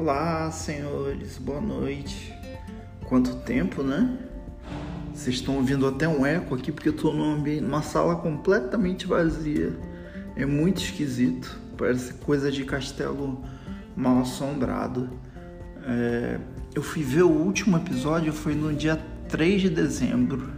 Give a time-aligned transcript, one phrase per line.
[0.00, 2.32] Olá, senhores, boa noite.
[3.08, 4.16] Quanto tempo, né?
[5.12, 9.76] Vocês estão ouvindo até um eco aqui porque eu tô numa sala completamente vazia.
[10.36, 13.42] É muito esquisito, parece coisa de castelo
[13.96, 15.10] mal assombrado.
[15.84, 16.38] É...
[16.76, 20.48] Eu fui ver o último episódio, foi no dia 3 de dezembro.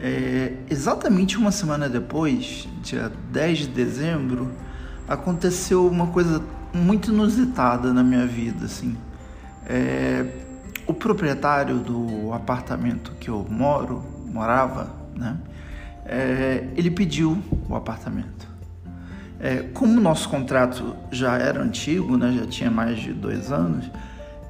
[0.00, 0.56] É...
[0.70, 4.50] Exatamente uma semana depois, dia 10 de dezembro,
[5.06, 8.96] aconteceu uma coisa muito inusitada na minha vida, assim.
[9.66, 10.24] É,
[10.86, 15.36] o proprietário do apartamento que eu moro, morava, né?
[16.04, 18.48] É, ele pediu o apartamento.
[19.38, 22.32] É, como o nosso contrato já era antigo, né?
[22.38, 23.90] Já tinha mais de dois anos,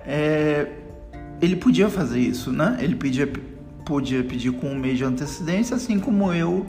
[0.07, 0.69] é,
[1.41, 2.79] ele podia fazer isso, né?
[2.81, 3.31] Ele pedia,
[3.85, 6.67] podia pedir com um mês de antecedência, assim como eu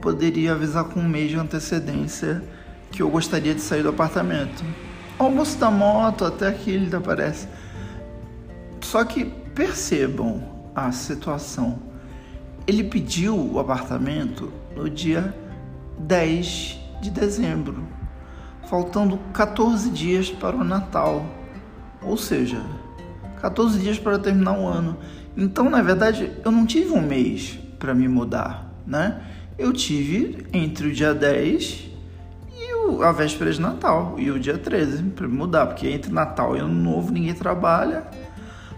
[0.00, 2.42] poderia avisar com um mês de antecedência
[2.90, 4.64] que eu gostaria de sair do apartamento
[5.18, 7.48] almoço da moto até que ele aparece.
[8.80, 10.42] Só que percebam
[10.74, 11.78] a situação.
[12.66, 15.34] Ele pediu o apartamento no dia
[15.98, 17.84] 10 de dezembro,
[18.68, 21.24] faltando 14 dias para o Natal.
[22.02, 22.60] Ou seja,
[23.40, 24.96] 14 dias para terminar o ano.
[25.36, 29.20] Então, na verdade, eu não tive um mês para me mudar, né?
[29.58, 31.93] Eu tive entre o dia 10
[33.02, 36.74] a véspera de Natal e o dia 13 para mudar, porque entre Natal e Ano
[36.74, 38.04] Novo ninguém trabalha.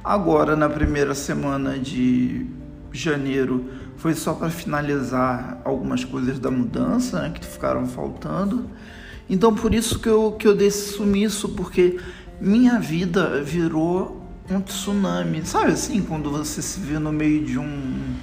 [0.03, 2.47] Agora, na primeira semana de
[2.93, 3.65] janeiro,
[3.97, 8.71] foi só para finalizar algumas coisas da mudança né, que ficaram faltando.
[9.29, 11.99] Então, por isso que eu, que eu dei esse sumiço, porque
[12.41, 15.45] minha vida virou um tsunami.
[15.45, 18.15] Sabe assim, quando você se vê no meio de um,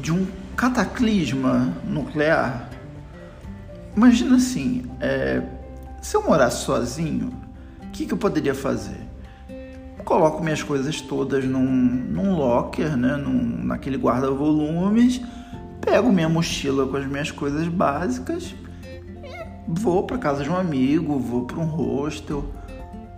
[0.00, 2.71] de um cataclisma nuclear?
[3.94, 5.42] Imagina assim, é,
[6.00, 7.30] se eu morasse sozinho,
[7.82, 9.00] o que, que eu poderia fazer?
[10.04, 15.20] Coloco minhas coisas todas num, num locker, né, num, naquele guarda-volumes,
[15.80, 18.54] pego minha mochila com as minhas coisas básicas
[19.22, 19.30] e
[19.68, 22.44] vou para casa de um amigo, vou para um hostel.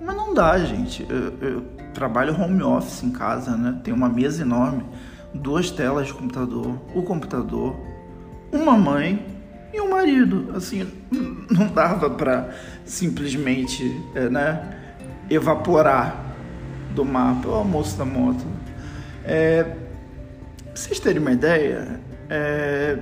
[0.04, 1.06] Mas não dá, gente.
[1.08, 1.62] Eu, eu
[1.94, 3.80] trabalho home office em casa, né?
[3.82, 4.84] Tem uma mesa enorme,
[5.32, 7.76] duas telas de computador, o computador,
[8.52, 9.33] uma mãe
[9.74, 10.52] e o marido.
[10.54, 10.86] Assim,
[11.50, 12.54] não dava para
[12.84, 14.76] simplesmente, é, né,
[15.28, 16.34] evaporar
[16.94, 17.48] do mapa.
[17.48, 18.44] O almoço da moto.
[19.24, 19.76] É, pra
[20.74, 22.98] vocês terem uma ideia, é,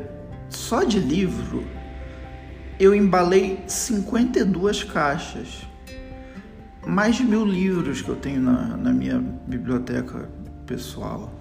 [0.49, 1.65] só de livro
[2.81, 5.67] eu embalei 52 caixas.
[6.85, 10.29] Mais de mil livros que eu tenho na, na minha biblioteca
[10.67, 11.33] pessoal.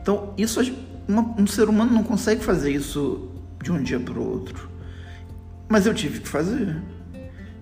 [0.00, 0.60] Então, isso
[1.06, 4.70] uma, um ser humano não consegue fazer isso de um dia para o outro.
[5.68, 6.76] Mas eu tive que fazer.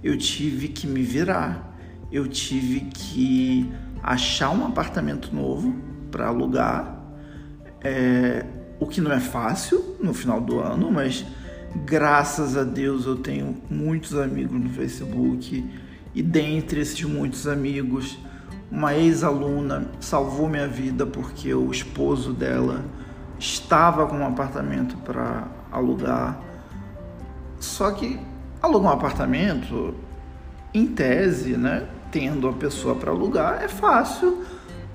[0.03, 1.77] Eu tive que me virar.
[2.13, 3.71] Eu tive que
[4.03, 5.75] achar um apartamento novo
[6.11, 6.97] para alugar.
[7.83, 8.45] É,
[8.79, 11.25] o que não é fácil no final do ano, mas
[11.85, 15.65] graças a Deus eu tenho muitos amigos no Facebook
[16.15, 18.19] e dentre esses muitos amigos,
[18.71, 22.85] uma ex-aluna salvou minha vida porque o esposo dela
[23.39, 26.41] estava com um apartamento para alugar.
[27.59, 28.19] Só que
[28.63, 29.95] alugar um apartamento,
[30.73, 34.45] em tese, né, tendo a pessoa para alugar, é fácil,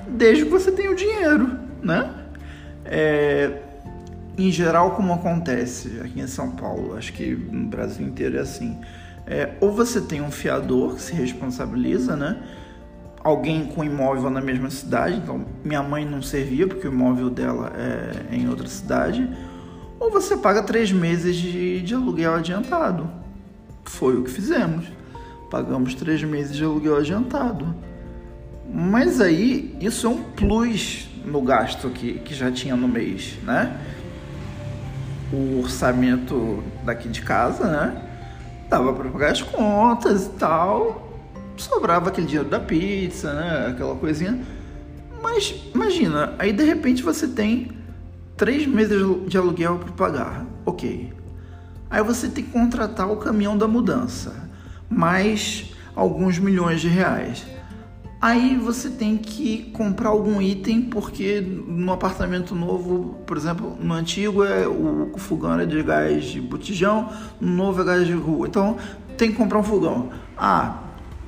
[0.08, 2.14] desde que você tenha o dinheiro, né?
[2.86, 3.60] É,
[4.38, 8.80] em geral, como acontece aqui em São Paulo, acho que no Brasil inteiro é assim.
[9.28, 12.42] É, ou você tem um fiador que se responsabiliza, né?
[13.24, 17.72] Alguém com imóvel na mesma cidade, então minha mãe não servia porque o imóvel dela
[17.78, 19.30] é em outra cidade
[20.02, 23.08] ou você paga três meses de, de aluguel adiantado.
[23.86, 24.88] Foi o que fizemos.
[25.52, 27.76] Pagamos três meses de aluguel adiantado.
[28.68, 33.80] Mas aí isso é um plus no gasto que, que já tinha no mês, né?
[35.32, 38.02] O orçamento daqui de casa, né?
[38.68, 41.10] Dava para pagar as contas e tal.
[41.58, 43.68] Sobrava aquele dinheiro da pizza, né?
[43.70, 44.42] Aquela coisinha.
[45.22, 47.81] Mas imagina, aí de repente você tem
[48.42, 48.98] três meses
[49.28, 51.14] de aluguel para pagar, ok.
[51.88, 54.50] Aí você tem que contratar o caminhão da mudança,
[54.90, 57.46] mais alguns milhões de reais.
[58.20, 64.44] Aí você tem que comprar algum item, porque no apartamento novo, por exemplo, no antigo
[64.44, 67.10] é o fogão era de gás de botijão,
[67.40, 68.48] no novo é gás de rua.
[68.48, 68.76] Então
[69.20, 70.10] tem que comprar um fogão.
[70.36, 70.80] Ah,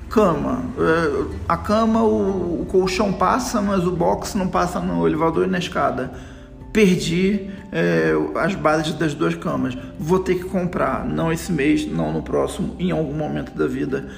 [0.09, 0.63] cama.
[0.79, 5.59] É, a cama, o colchão passa, mas o box não passa no elevador e na
[5.59, 6.32] escada
[6.73, 9.77] perdi é, as bases das duas camas.
[9.99, 14.09] Vou ter que comprar, não esse mês, não no próximo, em algum momento da vida.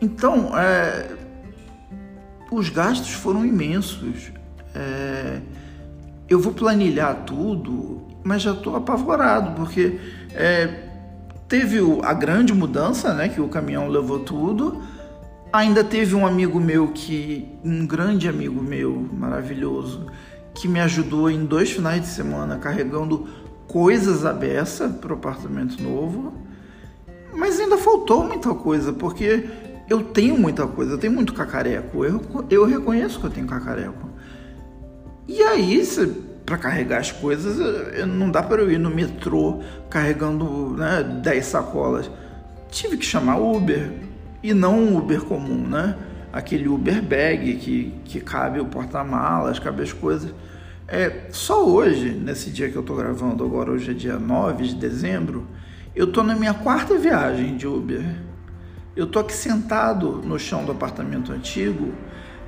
[0.00, 1.08] Então, é,
[2.50, 4.30] os gastos foram imensos.
[4.74, 5.40] É,
[6.28, 9.98] eu vou planilhar tudo, mas já estou apavorado, porque
[10.34, 10.68] é,
[11.48, 14.82] teve a grande mudança, né, que o caminhão levou tudo.
[15.52, 20.06] Ainda teve um amigo meu que, um grande amigo meu, maravilhoso,
[20.54, 23.26] que me ajudou em dois finais de semana carregando
[23.66, 26.34] coisas à beça para o apartamento novo.
[27.34, 29.48] Mas ainda faltou muita coisa, porque
[29.88, 32.04] eu tenho muita coisa, eu tenho muito cacareco.
[32.04, 32.20] Eu,
[32.50, 34.10] eu reconheço que eu tenho cacareco.
[35.26, 35.82] E aí,
[36.44, 37.56] para carregar as coisas,
[38.06, 42.10] não dá para eu ir no metrô carregando né, 10 sacolas.
[42.70, 43.92] Tive que chamar Uber.
[44.42, 45.96] E não um Uber comum, né?
[46.32, 50.32] Aquele Uber bag que, que cabe o porta-malas, cabe as coisas.
[50.88, 54.74] É, só hoje, nesse dia que eu tô gravando agora, hoje é dia 9 de
[54.74, 55.46] dezembro,
[55.94, 58.02] eu tô na minha quarta viagem de Uber.
[58.96, 61.92] Eu tô aqui sentado no chão do apartamento antigo,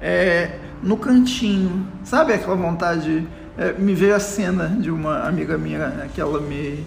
[0.00, 1.86] é, no cantinho.
[2.02, 3.26] Sabe aquela vontade?
[3.56, 6.84] É, me veio a cena de uma amiga minha que ela me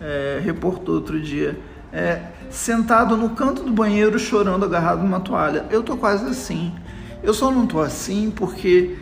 [0.00, 1.58] é, reportou outro dia.
[1.92, 2.20] É,
[2.50, 5.66] sentado no canto do banheiro chorando agarrado numa toalha.
[5.70, 6.74] Eu tô quase assim.
[7.22, 8.98] Eu só não tô assim porque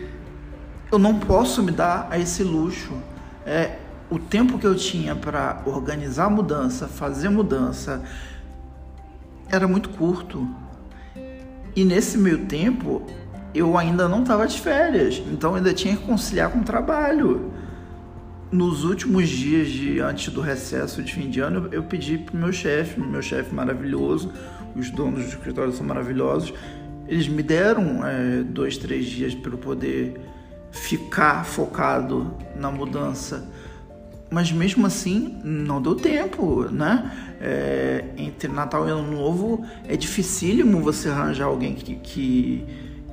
[0.91, 2.93] eu não posso me dar a esse luxo.
[3.45, 3.77] É,
[4.09, 8.03] o tempo que eu tinha para organizar a mudança, fazer mudança,
[9.49, 10.47] era muito curto.
[11.75, 13.03] E nesse meio tempo,
[13.53, 17.51] eu ainda não estava de férias, então ainda tinha que conciliar com o trabalho.
[18.51, 22.37] Nos últimos dias de antes do recesso de fim de ano, eu pedi para o
[22.37, 24.31] meu chefe, meu chefe maravilhoso,
[24.75, 26.53] os donos do escritório são maravilhosos,
[27.07, 30.19] eles me deram é, dois, três dias para eu poder
[30.71, 33.47] ficar focado na mudança
[34.29, 37.11] mas mesmo assim não deu tempo, né?
[37.41, 42.65] É, entre Natal e Ano Novo é dificílimo você arranjar alguém que, que,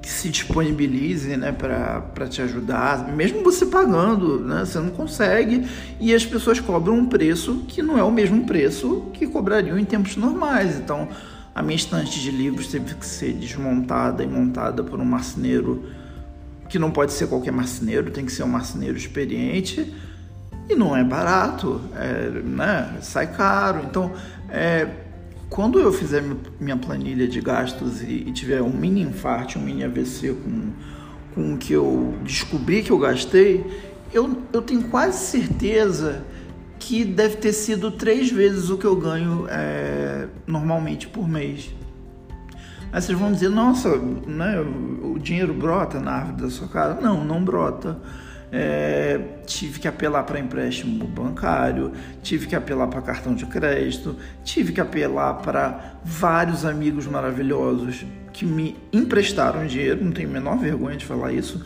[0.07, 4.65] que se disponibilize, né, para te ajudar, mesmo você pagando, né?
[4.65, 5.67] Você não consegue
[5.99, 9.85] e as pessoas cobram um preço que não é o mesmo preço que cobrariam em
[9.85, 10.77] tempos normais.
[10.77, 11.09] Então,
[11.53, 15.91] a minha estante de livros teve que ser desmontada e montada por um marceneiro
[16.69, 19.93] que não pode ser qualquer marceneiro, tem que ser um marceneiro experiente
[20.71, 22.97] e não é barato, é, né?
[23.03, 23.81] sai caro.
[23.85, 24.13] Então,
[24.51, 24.87] é,
[25.49, 26.23] quando eu fizer
[26.59, 30.73] minha planilha de gastos e, tiver um mini infarto, um mini AVC com,
[31.35, 33.65] com o que eu descobri que eu gastei,
[34.13, 36.25] eu, eu tenho quase certeza
[36.79, 41.71] que deve ter sido três vezes o que eu ganho é, normalmente por mês.
[42.93, 44.61] Aí vocês vão dizer, nossa, né,
[45.03, 47.01] o dinheiro brota na árvore da sua casa?
[47.01, 47.99] Não, não brota
[48.59, 51.93] é, tive que apelar para empréstimo bancário,
[52.23, 58.47] tive que apelar para cartão de crédito, tive que apelar para vários amigos maravilhosos que
[58.47, 61.63] me emprestaram dinheiro, não tenho a menor vergonha de falar isso,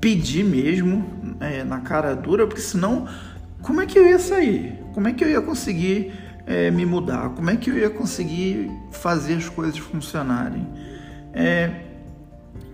[0.00, 3.06] pedi mesmo é, na cara dura, porque senão
[3.60, 4.78] como é que eu ia sair?
[4.94, 6.10] Como é que eu ia conseguir
[6.46, 7.28] é, me mudar?
[7.30, 10.66] Como é que eu ia conseguir fazer as coisas funcionarem?
[11.34, 11.70] É,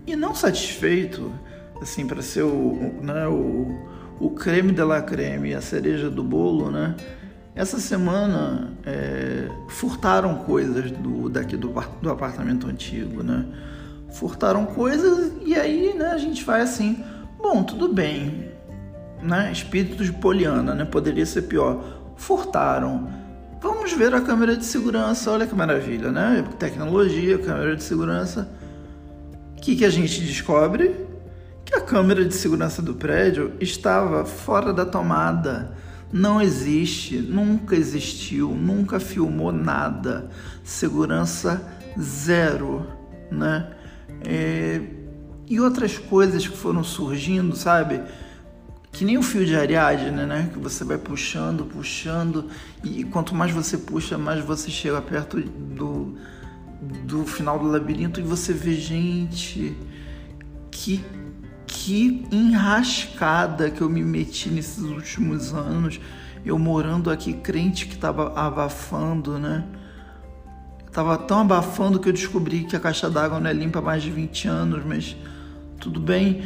[0.06, 1.32] e não satisfeito,
[1.80, 3.76] assim, para ser o, né, o,
[4.18, 6.94] o creme de la creme, a cereja do bolo, né?
[7.54, 13.46] Essa semana é, furtaram coisas do, daqui do, do apartamento antigo, né?
[14.10, 17.02] Furtaram coisas e aí né, a gente vai assim,
[17.38, 18.50] bom, tudo bem,
[19.22, 19.50] né?
[19.50, 20.84] Espírito de Poliana, né?
[20.84, 21.82] Poderia ser pior.
[22.16, 23.08] Furtaram.
[23.60, 26.44] Vamos ver a câmera de segurança, olha que maravilha, né?
[26.58, 28.48] Tecnologia, câmera de segurança.
[29.56, 31.05] O que, que a gente descobre?
[31.66, 35.76] Que a câmera de segurança do prédio estava fora da tomada.
[36.12, 40.30] Não existe, nunca existiu, nunca filmou nada.
[40.62, 41.60] Segurança
[42.00, 42.86] zero,
[43.30, 43.72] né?
[44.24, 44.80] É...
[45.48, 48.00] E outras coisas que foram surgindo, sabe?
[48.92, 50.48] Que nem o fio de Ariadne, né?
[50.52, 52.46] Que você vai puxando, puxando,
[52.82, 56.16] e quanto mais você puxa, mais você chega perto do,
[57.04, 59.76] do final do labirinto e você vê gente
[60.70, 61.04] que
[61.86, 66.00] que enrascada que eu me meti nesses últimos anos.
[66.44, 69.64] Eu morando aqui, crente que tava abafando, né?
[70.90, 74.02] Tava tão abafando que eu descobri que a caixa d'água não é limpa há mais
[74.02, 75.16] de 20 anos, mas
[75.78, 76.42] tudo bem.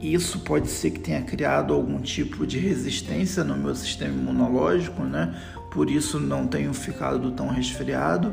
[0.00, 5.34] Isso pode ser que tenha criado algum tipo de resistência no meu sistema imunológico, né?
[5.72, 8.32] Por isso não tenho ficado tão resfriado.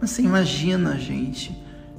[0.00, 1.56] Mas você imagina, gente,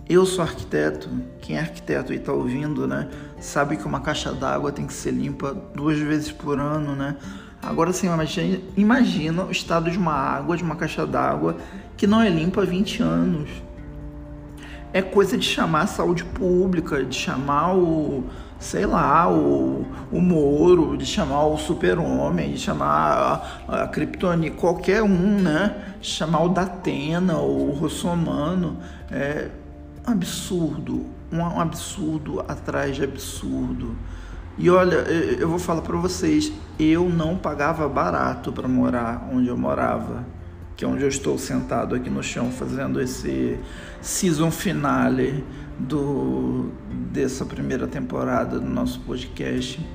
[0.09, 1.09] eu sou arquiteto,
[1.41, 3.09] quem é arquiteto e está ouvindo, né,
[3.39, 7.17] sabe que uma caixa d'água tem que ser limpa duas vezes por ano, né?
[7.61, 11.57] Agora sim, imagina, imagina o estado de uma água, de uma caixa d'água
[11.97, 13.49] que não é limpa há 20 anos.
[14.93, 18.23] é coisa de chamar a saúde pública, de chamar o,
[18.59, 23.89] sei lá, o, o Moro, de chamar o Super-Homem, de chamar a, a
[24.55, 25.75] qualquer um, né?
[26.01, 28.77] Chamar o Datena, o Rossomano.
[29.11, 29.49] É
[30.07, 33.93] absurdo, um, absurdo atrás de absurdo.
[34.57, 39.57] E olha, eu vou falar para vocês, eu não pagava barato para morar onde eu
[39.57, 40.25] morava,
[40.75, 43.59] que é onde eu estou sentado aqui no chão fazendo esse
[44.01, 45.43] season finale
[45.77, 46.71] do
[47.11, 49.85] dessa primeira temporada do nosso podcast.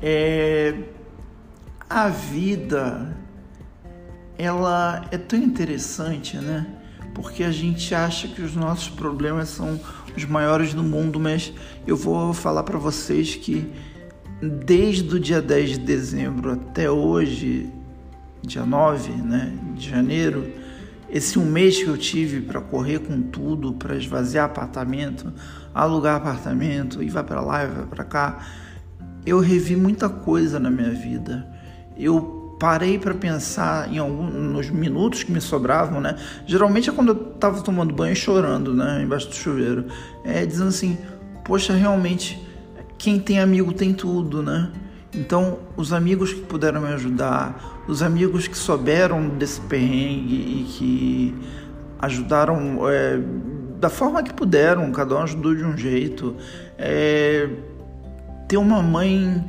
[0.00, 0.74] É,
[1.90, 3.16] a vida
[4.38, 6.83] ela é tão interessante, né?
[7.14, 9.80] Porque a gente acha que os nossos problemas são
[10.16, 11.52] os maiores do mundo, mas
[11.86, 13.72] eu vou falar para vocês que
[14.42, 17.70] desde o dia 10 de dezembro até hoje,
[18.42, 20.52] dia 9 né, de janeiro,
[21.08, 25.32] esse um mês que eu tive para correr com tudo, para esvaziar apartamento,
[25.72, 28.46] alugar apartamento, e vai para lá e vai para cá,
[29.24, 31.48] eu revi muita coisa na minha vida.
[31.96, 36.16] Eu parei para pensar em alguns nos minutos que me sobravam, né?
[36.46, 39.86] Geralmente é quando eu estava tomando banho e chorando, né, embaixo do chuveiro,
[40.24, 40.98] é dizendo assim:
[41.44, 42.40] "Poxa, realmente
[42.96, 44.70] quem tem amigo tem tudo, né?"
[45.14, 51.34] Então, os amigos que puderam me ajudar, os amigos que souberam desse perrengue e que
[52.00, 53.20] ajudaram é,
[53.78, 56.34] da forma que puderam, cada um ajudou de um jeito.
[56.76, 57.48] É,
[58.48, 59.44] ter uma mãe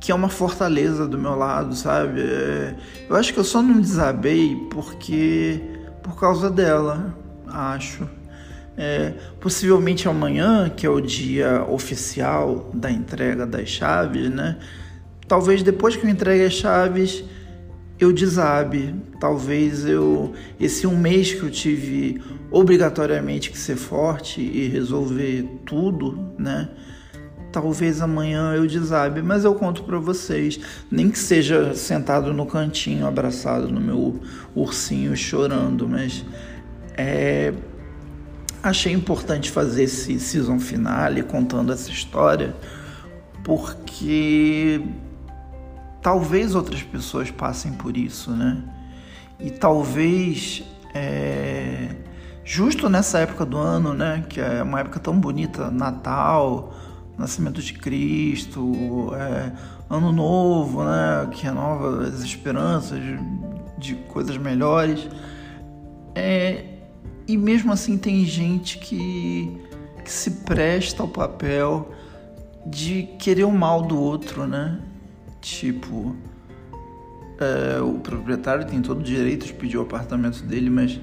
[0.00, 2.22] que é uma fortaleza do meu lado, sabe?
[2.22, 2.74] É,
[3.08, 5.60] eu acho que eu só não desabei porque
[6.02, 7.14] por causa dela,
[7.46, 8.08] acho.
[8.76, 14.56] É, possivelmente amanhã, que é o dia oficial da entrega das chaves, né?
[15.30, 17.22] talvez depois que eu entregue as chaves
[18.00, 24.66] eu desabe, talvez eu esse um mês que eu tive obrigatoriamente que ser forte e
[24.66, 26.68] resolver tudo, né?
[27.52, 33.06] Talvez amanhã eu desabe, mas eu conto para vocês, nem que seja sentado no cantinho,
[33.06, 34.20] abraçado no meu
[34.54, 36.24] ursinho chorando, mas
[36.96, 37.52] é,
[38.62, 42.54] achei importante fazer esse season finale contando essa história,
[43.42, 44.80] porque
[46.00, 48.62] talvez outras pessoas passem por isso, né?
[49.40, 50.62] E talvez
[50.94, 51.96] é,
[52.44, 54.24] justo nessa época do ano, né?
[54.28, 56.74] Que é uma época tão bonita, Natal,
[57.20, 59.52] Nascimento de Cristo, é,
[59.90, 61.28] Ano Novo, né?
[61.30, 63.18] Que renova as esperanças de,
[63.78, 65.06] de coisas melhores.
[66.14, 66.64] É,
[67.28, 69.60] e mesmo assim tem gente que,
[70.02, 71.92] que se presta ao papel
[72.66, 74.80] de querer o mal do outro, né?
[75.42, 76.16] Tipo,
[77.38, 80.98] é, o proprietário tem todo o direito de pedir o apartamento dele, mas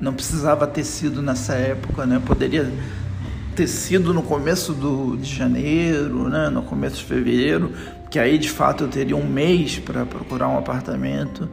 [0.00, 2.20] não precisava ter sido nessa época, né?
[2.24, 2.72] Poderia
[3.54, 6.48] ter sido no começo do, de janeiro, né?
[6.48, 7.72] no começo de fevereiro,
[8.10, 11.48] que aí de fato eu teria um mês para procurar um apartamento,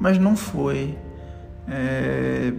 [0.00, 0.96] mas não foi.
[1.68, 2.52] É...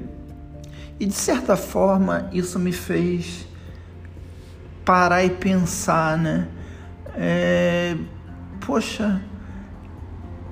[0.99, 3.47] E de certa forma isso me fez
[4.85, 6.47] parar e pensar, né?
[7.15, 7.95] É
[8.65, 9.21] poxa,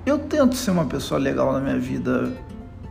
[0.06, 2.34] eu tento ser uma pessoa legal na minha vida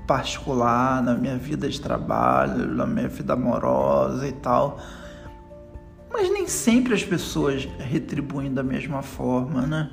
[0.06, 4.80] particular, na minha vida de trabalho, na minha vida amorosa e tal.
[6.50, 9.88] Sempre as pessoas retribuem da mesma forma, né?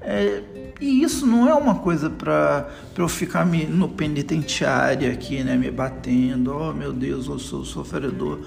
[0.00, 0.42] É,
[0.80, 5.54] e isso não é uma coisa para eu ficar me, no penitenciário aqui, né?
[5.54, 8.40] Me batendo, oh meu Deus, eu sou sofredor.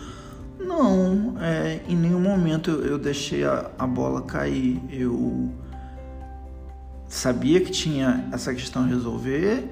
[0.60, 4.82] Não, é, em nenhum momento eu, eu deixei a, a bola cair.
[4.90, 5.52] Eu
[7.08, 9.70] sabia que tinha essa questão a resolver,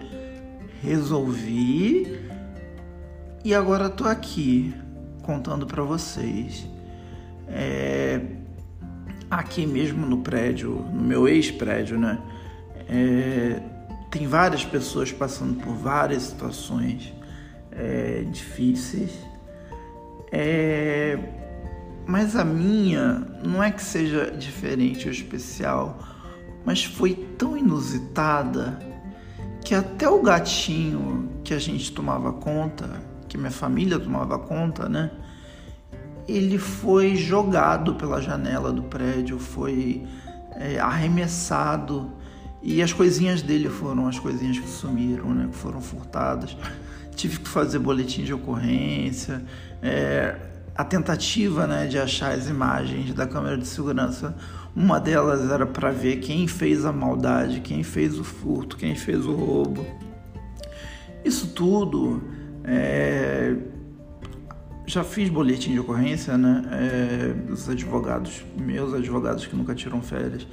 [0.84, 2.20] resolvi
[3.44, 4.76] e agora estou aqui
[5.24, 6.70] contando para vocês.
[7.50, 8.22] É,
[9.30, 12.20] aqui mesmo no prédio, no meu ex-prédio, né?
[12.88, 13.62] É,
[14.10, 17.14] tem várias pessoas passando por várias situações
[17.72, 19.12] é, difíceis.
[20.32, 21.18] É,
[22.06, 26.00] mas a minha não é que seja diferente ou especial
[26.66, 28.80] mas foi tão inusitada
[29.64, 35.12] que até o gatinho que a gente tomava conta, que minha família tomava conta, né?
[36.30, 40.06] Ele foi jogado pela janela do prédio, foi
[40.56, 42.12] é, arremessado
[42.62, 45.48] e as coisinhas dele foram as coisinhas que sumiram, né?
[45.50, 46.56] Que foram furtadas.
[47.16, 49.44] Tive que fazer boletim de ocorrência.
[49.82, 50.36] É,
[50.76, 54.36] a tentativa né, de achar as imagens da câmera de segurança
[54.76, 59.26] uma delas era para ver quem fez a maldade, quem fez o furto, quem fez
[59.26, 59.86] o roubo.
[61.26, 62.22] Isso tudo
[62.64, 63.56] é,
[64.90, 66.64] já fiz boletim de ocorrência, né?
[66.72, 70.48] É, os advogados, meus advogados que nunca tiram férias,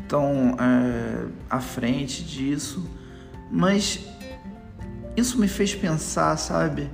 [0.00, 2.88] estão é, à frente disso,
[3.52, 4.08] mas
[5.14, 6.88] isso me fez pensar, sabe,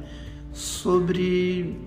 [0.52, 1.78] sobre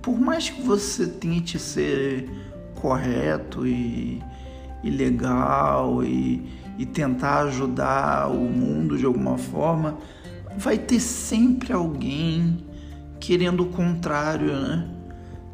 [0.00, 2.30] por mais que você tente ser
[2.76, 4.22] correto e,
[4.84, 6.48] e legal e,
[6.78, 9.98] e tentar ajudar o mundo de alguma forma,
[10.56, 12.65] vai ter sempre alguém
[13.20, 14.88] querendo o contrário, né?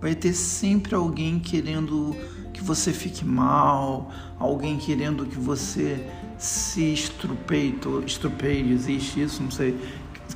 [0.01, 2.17] Vai ter sempre alguém querendo
[2.53, 9.79] que você fique mal, alguém querendo que você se estrupeie, estrupeie, existe isso, não sei,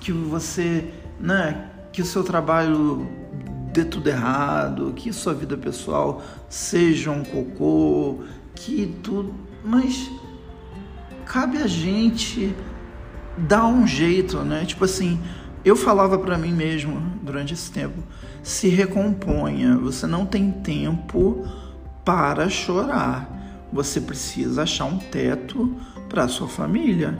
[0.01, 3.07] que você, né, que o seu trabalho
[3.73, 8.21] dê tudo errado, que sua vida pessoal seja um cocô,
[8.55, 10.11] que tudo, mas
[11.25, 12.55] cabe a gente
[13.37, 14.65] dar um jeito, né?
[14.65, 15.21] Tipo assim,
[15.67, 18.01] eu falava para mim mesmo durante esse tempo:
[18.41, 21.45] se recomponha, você não tem tempo
[22.05, 23.33] para chorar.
[23.73, 25.75] Você precisa achar um teto
[26.09, 27.19] para sua família.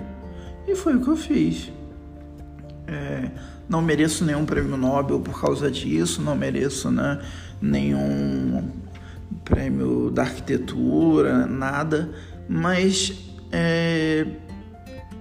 [0.65, 1.73] E foi o que eu fiz.
[2.87, 3.31] É,
[3.69, 7.21] não mereço nenhum prêmio Nobel por causa disso, não mereço né,
[7.61, 8.71] nenhum
[9.45, 12.13] prêmio da arquitetura, nada,
[12.49, 13.13] mas
[13.51, 14.25] é,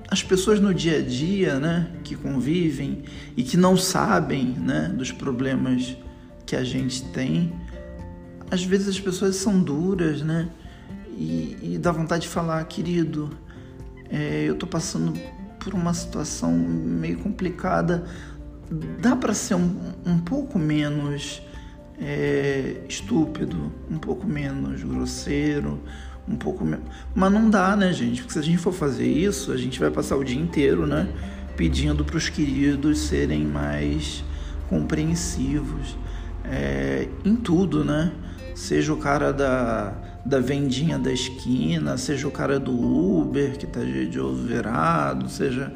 [0.09, 3.03] as pessoas no dia a dia, né, que convivem
[3.35, 5.97] e que não sabem, né, dos problemas
[6.45, 7.53] que a gente tem,
[8.51, 10.49] às vezes as pessoas são duras, né,
[11.17, 13.29] e, e dá vontade de falar, querido,
[14.09, 15.13] é, eu tô passando
[15.59, 18.05] por uma situação meio complicada,
[19.01, 21.41] dá para ser um, um pouco menos
[21.99, 25.81] é, estúpido, um pouco menos grosseiro,
[26.27, 26.85] um pouco menos.
[27.13, 28.21] Mas não dá, né, gente?
[28.21, 31.07] Porque se a gente for fazer isso, a gente vai passar o dia inteiro, né?
[31.55, 34.23] Pedindo para os queridos serem mais
[34.67, 35.97] compreensivos
[36.43, 38.11] é, em tudo, né?
[38.55, 39.93] Seja o cara da,
[40.25, 45.73] da vendinha da esquina, seja o cara do Uber que tá de ovo virado, seja.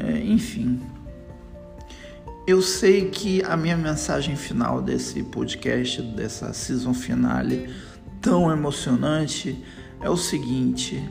[0.00, 0.80] É, enfim.
[2.46, 7.68] Eu sei que a minha mensagem final desse podcast, dessa season finale
[8.20, 9.62] tão emocionante,
[10.00, 11.02] é o seguinte: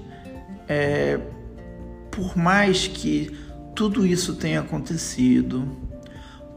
[0.67, 1.19] é,
[2.11, 3.31] por mais que
[3.75, 5.67] tudo isso tenha acontecido,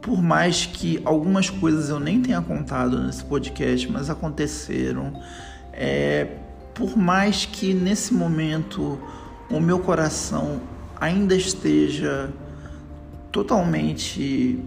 [0.01, 5.13] por mais que algumas coisas eu nem tenha contado nesse podcast, mas aconteceram,
[5.73, 6.39] é,
[6.75, 8.99] por mais que nesse momento
[9.51, 10.61] o meu coração
[10.99, 12.33] ainda esteja
[13.31, 14.63] totalmente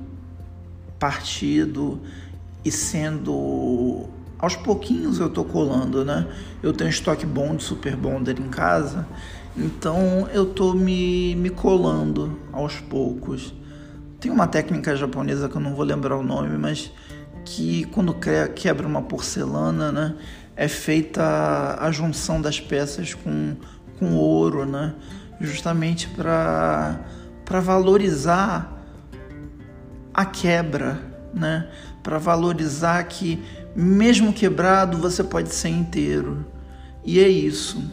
[0.99, 1.99] partido
[2.63, 4.08] e sendo
[4.43, 6.27] aos pouquinhos eu tô colando, né?
[6.62, 9.08] Eu tenho estoque bom de Super Bonder em casa,
[9.56, 13.53] então eu tô me, me colando aos poucos.
[14.19, 16.91] Tem uma técnica japonesa que eu não vou lembrar o nome, mas
[17.45, 18.13] que quando
[18.53, 20.15] quebra uma porcelana, né,
[20.58, 23.56] é feita a junção das peças com,
[23.97, 24.93] com ouro, né,
[25.39, 26.99] justamente para
[27.62, 28.84] valorizar
[30.13, 30.99] a quebra,
[31.34, 31.69] né,
[32.03, 33.41] para valorizar que
[33.75, 36.45] mesmo quebrado, você pode ser inteiro.
[37.03, 37.83] E é isso.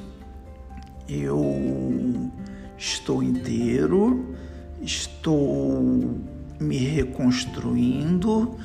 [1.09, 2.31] Eu
[2.79, 4.35] estou inteiro,
[4.81, 6.19] estou
[6.61, 8.57] me reconstruindo,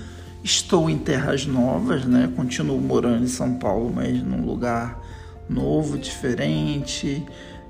[0.44, 2.32] estou em terras novas, né?
[2.36, 5.02] Continuo morando em São Paulo, mas num lugar
[5.50, 7.26] novo, diferente,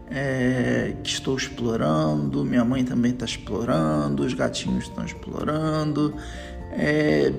[0.10, 2.44] é, que estou explorando.
[2.44, 6.14] Minha mãe também está explorando, os gatinhos estão explorando.
[6.72, 7.32] É,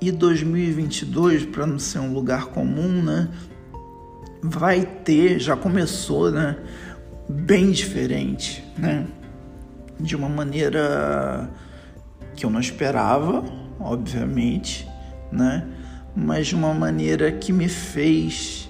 [0.00, 3.28] e 2022, para não ser um lugar comum, né?
[4.42, 6.56] Vai ter, já começou, né?
[7.28, 9.06] Bem diferente, né?
[9.98, 11.50] De uma maneira
[12.36, 13.44] que eu não esperava,
[13.80, 14.88] obviamente,
[15.32, 15.66] né?
[16.14, 18.68] Mas de uma maneira que me fez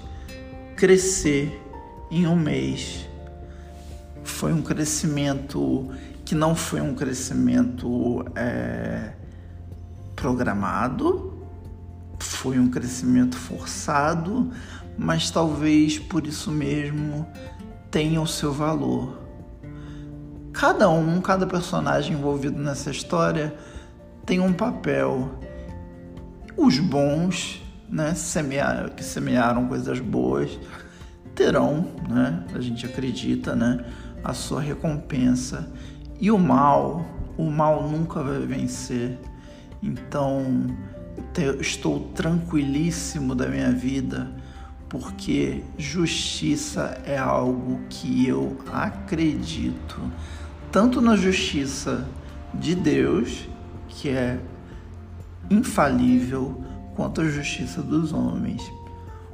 [0.76, 1.60] crescer
[2.10, 3.06] em um mês.
[4.24, 5.90] Foi um crescimento
[6.24, 9.12] que não foi um crescimento é,
[10.18, 11.32] programado,
[12.18, 14.50] foi um crescimento forçado,
[14.98, 17.24] mas talvez por isso mesmo
[17.88, 19.16] tenha o seu valor.
[20.52, 23.54] Cada um, cada personagem envolvido nessa história
[24.26, 25.38] tem um papel.
[26.56, 30.58] Os bons, né, semear, que semearam coisas boas,
[31.32, 33.84] terão, né, a gente acredita, né,
[34.24, 35.72] a sua recompensa.
[36.20, 39.16] E o mal, o mal nunca vai vencer.
[39.82, 40.66] Então,
[41.60, 44.30] estou tranquilíssimo da minha vida,
[44.88, 50.00] porque justiça é algo que eu acredito,
[50.72, 52.06] tanto na justiça
[52.54, 53.48] de Deus,
[53.88, 54.40] que é
[55.50, 56.62] infalível
[56.94, 58.62] quanto a justiça dos homens.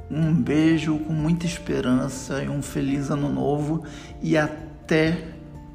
[0.09, 3.83] Um beijo com muita esperança e um feliz ano novo
[4.21, 5.29] e até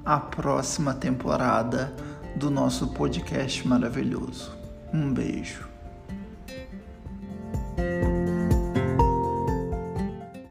[0.05, 1.93] a próxima temporada
[2.37, 4.60] do nosso podcast maravilhoso.
[4.93, 5.70] Um beijo.